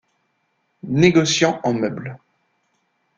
Négociant 0.89 1.59
en 1.63 1.73
meubles. 1.75 2.17